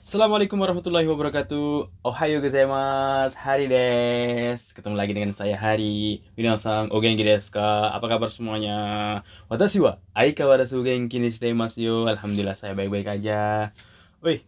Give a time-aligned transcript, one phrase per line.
[0.00, 2.00] Assalamualaikum warahmatullahi wabarakatuh.
[2.08, 3.36] Ohayo gozaimasu.
[3.36, 4.56] Hari des.
[4.72, 6.24] Ketemu lagi dengan saya Hari.
[6.40, 7.92] Minasan o genki desu ka?
[7.92, 8.80] Apa kabar semuanya?
[9.52, 12.08] Watashi wa aikawarazu genki ni shite yo.
[12.08, 13.76] Alhamdulillah saya baik-baik aja.
[14.24, 14.40] Wih,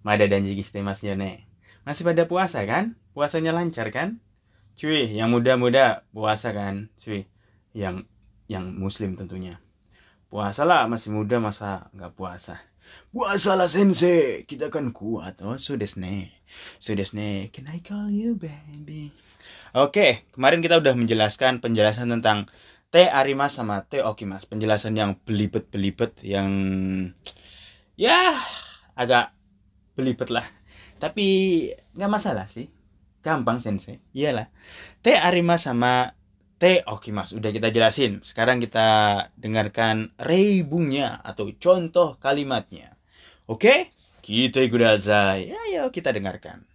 [0.00, 1.44] Mada dan Jigi shite yo ne.
[1.84, 2.96] Masih pada puasa kan?
[3.12, 4.24] Puasanya lancar kan?
[4.72, 6.88] Cuy, yang muda-muda puasa kan?
[6.96, 7.28] Cuy,
[7.76, 8.08] yang
[8.48, 9.60] yang muslim tentunya.
[10.32, 12.64] Puasa lah, masih muda masa nggak puasa.
[13.14, 15.38] Puasalah sensei, kita kan kuat.
[15.46, 16.34] Oh, so desu ne.
[16.82, 16.94] So.
[16.94, 19.14] Can I call you baby?
[19.74, 22.50] Oke, kemarin kita udah menjelaskan penjelasan tentang
[22.94, 24.46] T Arimas sama T Okimas.
[24.46, 26.50] Penjelasan yang belibet-belibet yang
[27.98, 28.38] ya
[28.94, 29.34] agak
[29.98, 30.46] belibet lah.
[30.98, 31.26] Tapi
[31.94, 32.70] nggak masalah sih.
[33.22, 33.98] Gampang sensei.
[34.14, 34.50] Iyalah.
[35.02, 36.18] T Arimas sama
[36.63, 37.31] T Okimas.
[37.31, 38.19] Udah kita jelasin.
[38.23, 42.99] Sekarang kita dengarkan reibunya atau contoh kalimatnya.
[43.47, 43.95] Oke?
[44.19, 45.55] Kita kudasai.
[45.55, 46.67] Ayo kita dengarkan.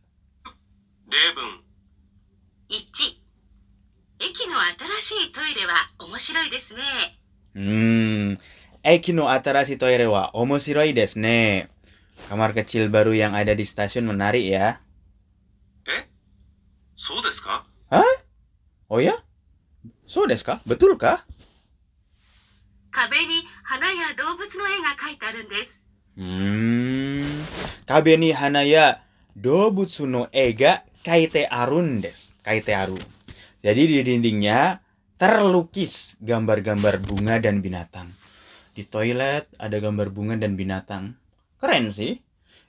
[1.04, 1.60] 例文
[2.70, 2.80] 1
[4.18, 4.58] 駅の
[5.00, 6.80] 新しいトイレは面白いですね
[7.54, 8.36] Hmm,
[8.82, 11.68] Eki no atarashi toire wa omoshiroi desu ne.
[12.28, 14.80] Kamar kecil baru yang ada di stasiun menarik ya.
[15.86, 16.08] え
[16.96, 17.64] そうですか
[18.88, 19.22] Oh ya?
[20.08, 20.60] So desu ka?
[20.66, 21.24] Betul kah?
[22.94, 27.26] 壁に花や動物の絵が描いてあるんです Hmm.
[27.90, 29.02] Kabe ni hanaya
[29.34, 32.30] dobutsu no ega kaite arun desu.
[32.38, 32.94] Kaite aru.
[33.66, 34.78] Jadi di dindingnya
[35.18, 38.14] terlukis gambar-gambar bunga dan binatang.
[38.78, 41.18] Di toilet ada gambar bunga dan binatang.
[41.58, 42.22] Keren sih.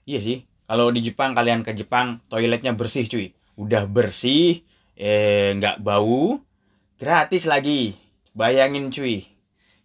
[0.10, 0.38] Iya sih.
[0.66, 3.30] Kalau di Jepang kalian ke Jepang toiletnya bersih cuy.
[3.62, 4.66] Udah bersih,
[4.98, 6.42] eh nggak bau,
[7.01, 7.97] gratis lagi.
[8.37, 9.25] Bayangin cuy.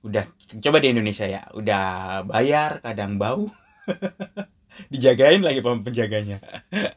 [0.04, 0.28] Udah
[0.60, 1.48] coba di Indonesia ya.
[1.56, 3.48] Udah bayar kadang bau.
[4.92, 6.44] Dijagain lagi penjaganya.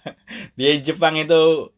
[0.59, 1.71] di Jepang itu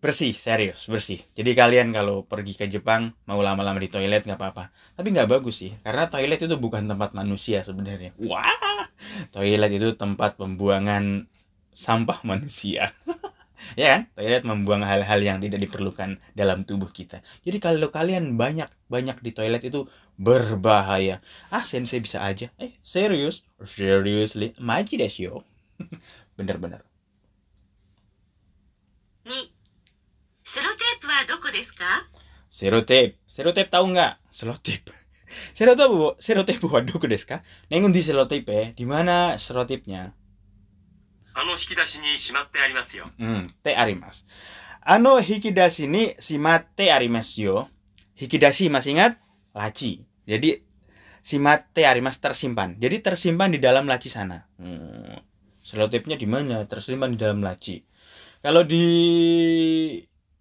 [0.00, 1.20] bersih, serius, bersih.
[1.36, 4.72] Jadi kalian kalau pergi ke Jepang mau lama-lama di toilet nggak apa-apa.
[4.96, 8.16] Tapi nggak bagus sih, karena toilet itu bukan tempat manusia sebenarnya.
[8.20, 8.88] Wah,
[9.32, 11.28] toilet itu tempat pembuangan
[11.76, 12.92] sampah manusia.
[13.79, 14.01] ya kan?
[14.15, 17.19] Toilet membuang hal-hal yang tidak diperlukan dalam tubuh kita.
[17.43, 21.19] Jadi kalau kalian banyak-banyak di toilet itu berbahaya.
[21.51, 22.51] Ah, sensei bisa aja.
[22.59, 23.43] Eh, serius?
[23.63, 24.55] Seriously?
[24.59, 25.35] Maji desu yo.
[26.37, 26.83] Bener-bener.
[29.29, 29.51] 2
[30.43, 32.09] セロテープはどこですか
[32.49, 33.13] Selotip.
[33.29, 34.17] Selotip tahu nggak?
[34.33, 34.89] Selotip.
[35.53, 37.45] Selotip, selotip waduh desu ka?
[37.69, 38.73] Nengun di selotip ya.
[38.73, 40.17] Di mana selotipnya?
[41.33, 44.25] あの引き出しにしまってありますよ Hmm, te arimas.
[44.81, 47.55] Ano hikidashi ni shimate arimasu yo.
[48.15, 49.19] Hikidashi masih ingat?
[49.53, 50.03] Laci.
[50.25, 50.63] Jadi
[51.21, 52.79] shimate arimas tersimpan.
[52.79, 54.47] Jadi tersimpan di dalam laci sana.
[54.57, 55.19] Hmm.
[55.61, 56.65] Selotipnya di mana?
[56.65, 57.83] Tersimpan di dalam laci.
[58.41, 58.85] Kalau di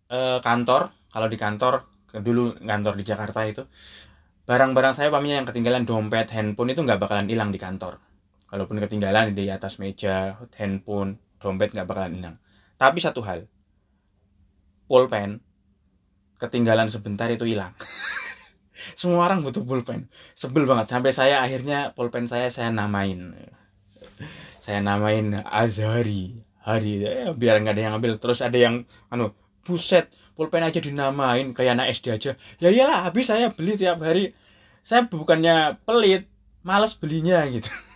[0.08, 0.82] eh, kantor,
[1.12, 1.74] kalau di kantor
[2.08, 3.62] ke- dulu kantor di Jakarta itu
[4.48, 8.00] barang-barang saya pamannya yang ketinggalan dompet, handphone itu nggak bakalan hilang di kantor.
[8.53, 12.35] Kalaupun ketinggalan di atas meja, handphone, dompet nggak bakalan hilang.
[12.77, 13.49] Tapi satu hal,
[14.85, 15.41] pulpen
[16.37, 17.73] ketinggalan sebentar itu hilang.
[18.99, 20.05] Semua orang butuh pulpen.
[20.37, 23.33] Sebel banget sampai saya akhirnya pulpen saya saya namain.
[24.61, 26.45] Saya namain Azhari.
[26.61, 28.21] Hari eh, biar nggak ada yang ambil.
[28.21, 29.33] Terus ada yang anu,
[29.65, 32.31] buset, pulpen aja dinamain kayak anak SD aja.
[32.61, 34.37] Ya iyalah, habis saya beli tiap hari.
[34.85, 36.29] Saya bukannya pelit,
[36.61, 37.67] males belinya gitu.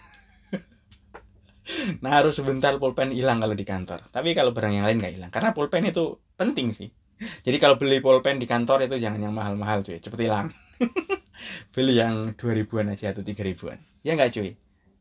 [2.03, 4.07] Nah harus sebentar pulpen hilang kalau di kantor.
[4.09, 5.31] Tapi kalau barang yang lain nggak hilang.
[5.31, 6.89] Karena pulpen itu penting sih.
[7.17, 9.97] Jadi kalau beli pulpen di kantor itu jangan yang mahal-mahal cuy.
[9.99, 10.53] Cepet hilang.
[11.73, 13.79] beli yang 2000-an aja atau 3000-an.
[14.05, 14.53] Ya nggak cuy?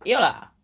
[0.05, 0.57] Iyalah.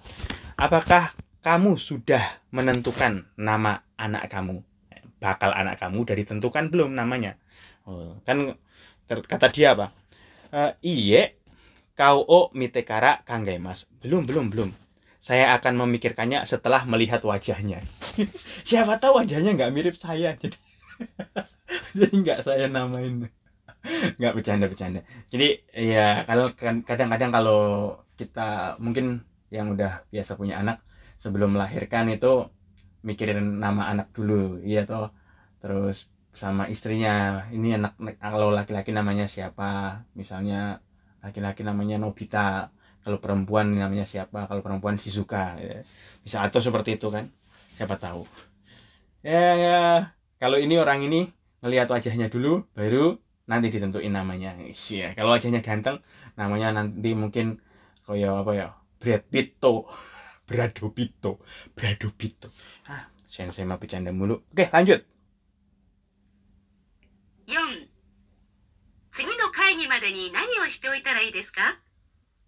[0.56, 1.12] Apakah
[1.44, 4.64] kamu sudah menentukan nama anak kamu?
[5.20, 7.36] Bakal anak kamu udah ditentukan belum namanya?
[7.84, 8.56] Oh, kan
[9.04, 9.92] ter- kata dia apa?
[10.48, 11.36] Eh, iye,
[11.92, 13.84] kau o mitekara kangaimas.
[14.00, 14.70] Belum, belum, belum.
[15.20, 17.84] Saya akan memikirkannya setelah melihat wajahnya.
[18.68, 20.56] Siapa tahu wajahnya nggak mirip saya, jadi
[21.96, 23.28] jadi nggak saya namain
[24.19, 24.99] nggak bercanda bercanda.
[25.31, 25.45] Jadi
[25.91, 27.59] ya kalau kan- kadang-kadang kalau
[28.19, 29.05] kita mungkin
[29.55, 30.77] yang udah biasa punya anak
[31.23, 32.27] sebelum melahirkan itu
[33.07, 35.09] mikirin nama anak dulu iya toh.
[35.61, 35.97] Terus
[36.41, 40.03] sama istrinya ini anak kalau laki-laki namanya siapa?
[40.19, 40.79] Misalnya
[41.23, 42.69] laki-laki namanya Nobita
[43.03, 44.47] kalau perempuan namanya siapa?
[44.49, 45.83] Kalau perempuan Shizuka ya.
[46.25, 47.25] bisa atau seperti itu kan
[47.77, 48.23] siapa tahu.
[49.23, 49.71] Ya, ya.
[50.39, 51.27] Kalau ini orang ini
[51.63, 56.00] ngelihat wajahnya dulu baru nanti ditentuin namanya iya kalau wajahnya ganteng
[56.36, 57.60] namanya nanti mungkin
[58.08, 58.68] kayak apa ya
[59.00, 59.88] Brad Pitto
[60.48, 61.40] Brado Pitto
[61.76, 62.48] Brado Pitto
[62.88, 65.04] ah saya mah bercanda mulu oke lanjut
[67.44, 67.88] 4
[69.12, 71.78] 次の会議までに何をしておいたらいいですか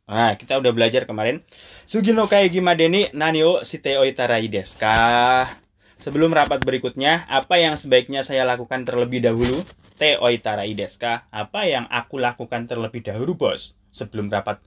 [0.06, 1.42] Nah, kita udah belajar kemarin.
[1.82, 5.50] Sugino kaegi madeni nani o shite oitarai desu ka?
[6.01, 9.61] Sebelum rapat berikutnya, apa yang sebaiknya saya lakukan terlebih dahulu?
[10.01, 13.77] Te oitara ideska, apa yang aku lakukan terlebih dahulu bos?
[13.93, 14.57] Sebelum rapat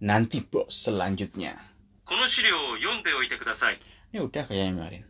[0.00, 1.52] nanti bos selanjutnya.
[4.08, 5.02] Ini udah kayaknya kemarin.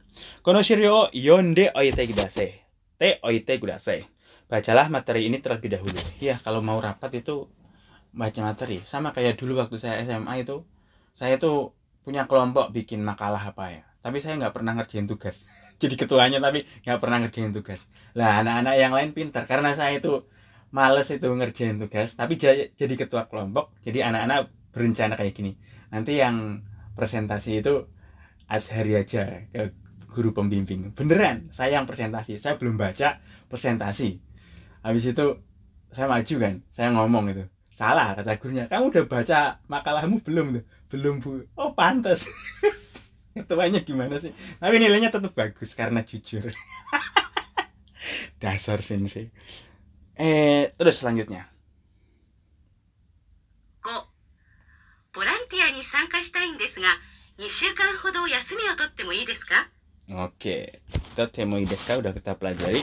[0.43, 2.51] Kono shiryo yonde oite kudasai.
[2.99, 4.11] Te oite kudasai.
[4.51, 6.03] Bacalah materi ini terlebih dahulu.
[6.19, 7.47] Ya, kalau mau rapat itu
[8.11, 8.83] baca materi.
[8.83, 10.67] Sama kayak dulu waktu saya SMA itu,
[11.15, 15.37] saya tuh punya kelompok bikin makalah apa ya tapi saya nggak pernah ngerjain tugas.
[15.82, 17.81] Jadi ketuanya tapi nggak pernah ngerjain tugas.
[18.19, 20.25] Lah anak-anak yang lain pintar karena saya itu
[20.76, 22.08] males itu ngerjain tugas.
[22.20, 23.75] Tapi ja- jadi ketua kelompok.
[23.87, 24.38] Jadi anak-anak
[24.75, 25.52] berencana kayak gini.
[25.93, 26.62] Nanti yang
[26.94, 27.75] presentasi itu
[28.50, 29.73] Azhari aja ke
[30.11, 30.91] guru pembimbing.
[30.99, 32.37] Beneran, saya yang presentasi.
[32.43, 34.19] Saya belum baca presentasi.
[34.85, 35.26] Habis itu
[35.94, 37.44] saya maju kan, saya ngomong itu.
[37.75, 38.64] Salah kata gurunya.
[38.70, 39.38] Kamu udah baca
[39.70, 40.64] makalahmu belum tuh?
[40.91, 41.47] Belum bu.
[41.56, 42.26] Oh pantas.
[43.36, 44.32] Ketuanya gimana sih?
[44.60, 46.56] Tapi nilainya tetap bagus karena jujur.
[48.42, 49.32] Dasar sensei.
[50.16, 51.52] Eh, terus selanjutnya.
[53.86, 53.92] 5
[55.14, 56.88] ボランティアに参加したいんですが
[57.38, 59.70] 2週間ほど休みを取ってもいいですか
[60.06, 60.86] Oke,
[61.18, 62.78] kita temui desu ka udah kita pelajari.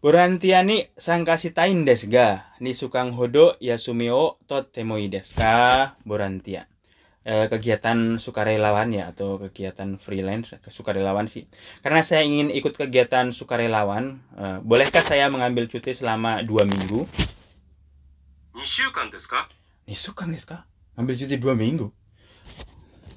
[0.00, 2.56] Borantia ni sangkasitain desu ga?
[2.56, 5.92] Ni sukang hodo yasumi o totemoi desu ka?
[6.08, 6.72] Borantia.
[7.27, 11.43] Eh, kegiatan sukarelawan ya atau kegiatan freelance sukarelawan sih.
[11.83, 17.03] Karena saya ingin ikut kegiatan sukarelawan, eh, bolehkah saya mengambil cuti selama dua minggu?
[18.55, 19.43] Nisukan desu ka?
[19.83, 20.63] Nisukan desu ka?
[20.95, 21.91] Ambil cuti dua minggu?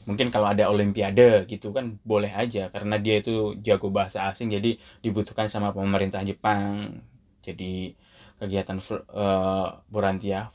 [0.09, 4.75] mungkin kalau ada olimpiade gitu kan boleh aja karena dia itu jago bahasa asing jadi
[5.05, 6.99] dibutuhkan sama pemerintah Jepang
[7.47, 7.95] jadi
[8.43, 9.85] kegiatan uh,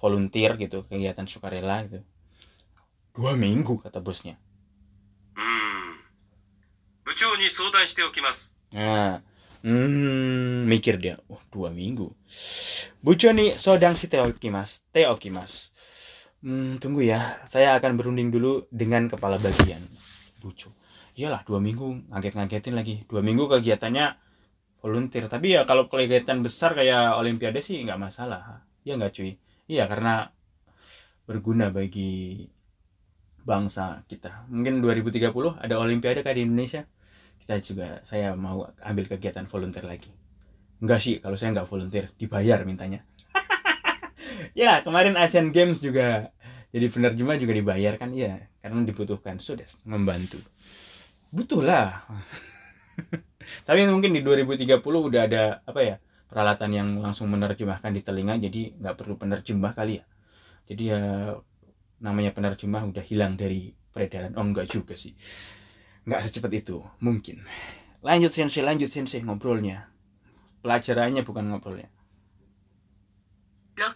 [0.02, 2.04] volunteer gitu kegiatan sukarela gitu
[3.16, 4.36] Dua minggu kata bosnya.
[5.40, 6.04] Hmm.
[7.08, 7.48] Ni.
[8.76, 9.24] Nah,
[9.64, 12.12] hmm, mikir dia, oh, dua minggu.
[13.00, 14.84] Bucou sodang si teokimas.
[14.92, 15.72] Teokimas.
[16.44, 19.80] Hmm, tunggu ya, saya akan berunding dulu dengan kepala bagian.
[20.44, 20.68] Bucu.
[21.16, 23.08] Iyalah, dua minggu ngaget-ngagetin lagi.
[23.08, 24.20] Dua minggu kegiatannya
[24.84, 25.32] volunteer.
[25.32, 28.68] Tapi ya kalau kegiatan besar kayak olimpiade sih nggak masalah.
[28.84, 29.40] Ya nggak cuy?
[29.72, 30.30] Iya, karena
[31.26, 32.46] berguna bagi
[33.46, 34.50] bangsa kita.
[34.50, 35.30] Mungkin 2030
[35.62, 36.90] ada olimpiade kayak di Indonesia?
[37.38, 40.10] Kita juga saya mau ambil kegiatan volunteer lagi.
[40.82, 43.06] Enggak sih kalau saya nggak volunteer dibayar mintanya.
[44.56, 46.32] Ya kemarin Asian Games juga
[46.74, 48.12] jadi penerjemah juga dibayar kan?
[48.12, 49.40] Ya karena dibutuhkan.
[49.40, 50.42] Sudah membantu.
[51.32, 52.04] Butuh lah
[53.68, 55.96] tapi mungkin di 2030 udah ada apa ya
[56.26, 60.06] peralatan yang langsung menerjemahkan di telinga jadi nggak perlu penerjemah kali ya.
[60.66, 61.02] Jadi ya
[62.01, 65.13] namanya penerjemah udah hilang dari peredaran oh enggak juga sih
[66.09, 67.45] nggak secepat itu mungkin
[68.01, 69.91] lanjut sensei lanjut sensei ngobrolnya
[70.65, 71.89] pelajarannya bukan ngobrolnya
[73.77, 73.87] 6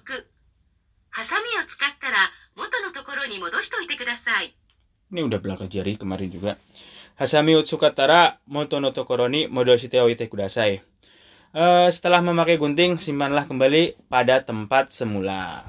[1.14, 2.16] ハサミを使ったら
[2.56, 4.54] 元のところに戻しておいてください
[5.12, 6.58] ini udah pelajari kemarin juga
[7.14, 10.82] Hasami utsukatara moto no tokoro ni modoshite oite kudasai
[11.54, 15.62] Eh, setelah memakai gunting simpanlah kembali pada tempat semula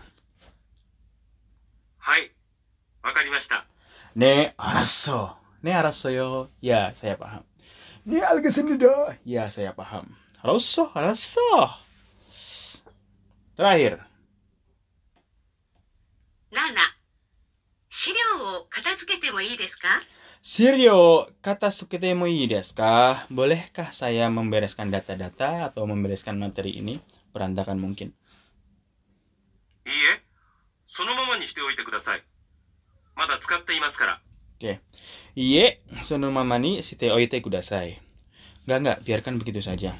[1.99, 2.31] はい
[3.03, 3.65] わかりました
[4.15, 7.43] ne araso ne araso yo ya saya paham
[8.05, 10.05] ne algesenido ya saya paham
[10.41, 11.41] araso araso
[13.57, 13.99] terakhir
[16.51, 16.75] 7
[17.89, 19.99] 資料を片付けてもいいですか
[20.45, 23.25] Sirio, kata sukete mo ii desu ka?
[23.33, 27.01] Bolehkah saya membereskan data-data atau membereskan materi ini?
[27.33, 28.13] Berantakan mungkin.
[29.85, 30.21] いいえ
[30.89, 32.23] そのままにしておいてください
[33.15, 34.21] まだ使っていますから
[35.35, 37.99] Iye, sono mama ni shite oite kudasai.
[38.65, 39.99] Enggak, enggak, biarkan begitu saja.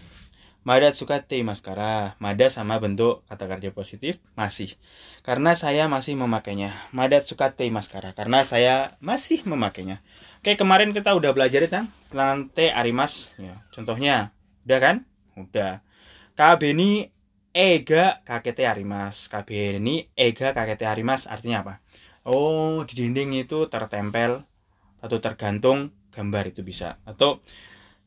[0.66, 2.18] Mada tsukate maskara.
[2.18, 4.74] Mada sama bentuk kata kerja positif masih.
[5.22, 6.74] Karena saya masih memakainya.
[6.90, 8.18] Mada tsukate maskara.
[8.18, 10.02] Karena saya masih memakainya.
[10.42, 13.36] Oke, kemarin kita udah belajar tentang lante arimas.
[13.38, 14.34] Ya, contohnya,
[14.66, 14.96] udah kan?
[15.38, 15.86] Udah.
[16.34, 17.14] Kabe ni
[17.55, 19.27] ega kakete arimas.
[19.27, 21.75] Kabe ni ega kakete arimas artinya apa?
[22.29, 24.45] oh di dinding itu tertempel
[25.01, 27.01] atau tergantung gambar itu bisa.
[27.09, 27.41] Atau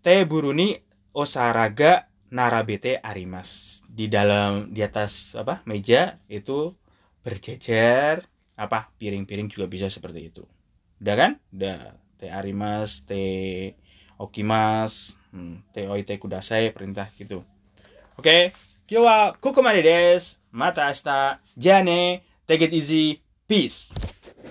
[0.06, 0.78] te buruni
[1.16, 3.82] osaraga narabete arimas.
[3.90, 6.74] Di dalam di atas apa meja itu
[7.24, 10.44] berjejer apa piring-piring juga bisa seperti itu.
[11.02, 11.32] Udah kan?
[11.50, 11.98] Udah.
[12.22, 13.24] Te arimas te
[14.22, 17.42] okimas hmm, te oite kudasai perintah gitu.
[18.16, 18.54] Oke
[18.86, 20.42] 今日はここまでです。
[20.52, 21.40] また明日。
[21.58, 22.26] じゃあね。
[22.48, 23.22] Take it easy.
[23.48, 23.94] Peace.